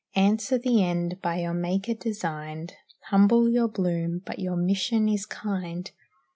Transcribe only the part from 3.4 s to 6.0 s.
your bloom, but your mission is kind.